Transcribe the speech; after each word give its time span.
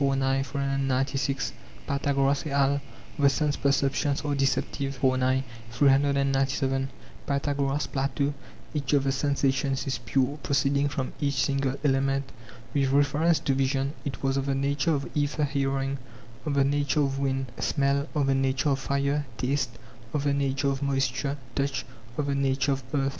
9; 0.01 0.43
396. 0.43 1.53
Pythagoras 1.85 2.43
et 2.47 2.49
al.: 2.49 2.81
The 3.19 3.29
sense 3.29 3.55
perceptions 3.55 4.21
are 4.25 4.33
deceptive. 4.33 4.95
iv. 5.03 5.19
9; 5.19 5.43
897. 5.79 6.89
Pythagoras, 7.27 7.85
Plato: 7.85 8.33
Each 8.73 8.93
of 8.93 9.03
the 9.03 9.11
sensations 9.11 9.85
is 9.85 9.99
pure, 9.99 10.39
proceeding 10.41 10.87
from 10.89 11.13
each 11.21 11.35
single 11.35 11.75
element. 11.83 12.31
With 12.73 12.89
reference 12.89 13.37
to 13.41 13.53
vision, 13.53 13.93
it 14.03 14.23
was 14.23 14.37
of 14.37 14.47
the 14.47 14.55
nature 14.55 14.93
of 14.95 15.07
aether; 15.15 15.43
hearing, 15.43 15.99
of 16.47 16.55
the 16.55 16.63
nature 16.63 17.01
of 17.01 17.19
wind; 17.19 17.51
smell, 17.59 18.07
of 18.15 18.25
the 18.25 18.33
nature 18.33 18.69
of 18.69 18.79
fire; 18.79 19.27
taste, 19.37 19.77
of 20.13 20.23
the 20.23 20.33
nature 20.33 20.69
of 20.69 20.81
moisture; 20.81 21.37
touch, 21.53 21.85
of 22.17 22.25
the 22.25 22.33
nature 22.33 22.71
of 22.71 22.83
earth. 22.95 23.09